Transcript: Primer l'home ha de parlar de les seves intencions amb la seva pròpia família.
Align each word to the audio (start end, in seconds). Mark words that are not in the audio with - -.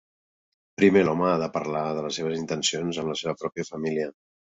Primer 0.81 1.03
l'home 1.09 1.27
ha 1.33 1.37
de 1.45 1.51
parlar 1.59 1.85
de 1.99 2.07
les 2.07 2.19
seves 2.23 2.41
intencions 2.43 3.03
amb 3.05 3.15
la 3.15 3.21
seva 3.25 3.41
pròpia 3.45 3.73
família. 3.73 4.15